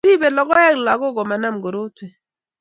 Ribei 0.07 0.33
logoek 0.37 0.75
lagok 0.85 1.13
komanam 1.15 1.55
korotwek 1.63 2.13